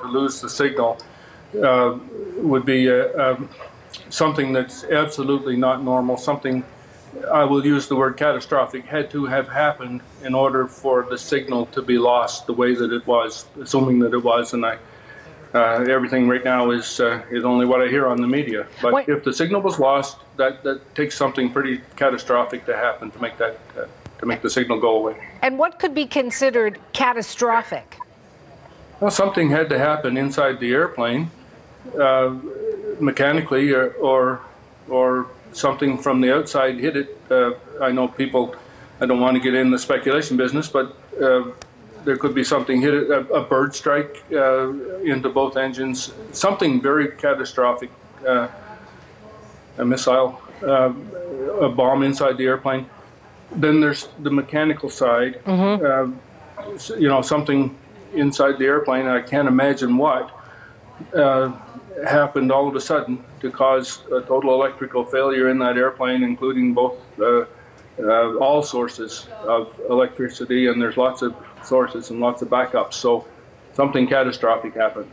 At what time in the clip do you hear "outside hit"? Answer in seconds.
36.34-36.96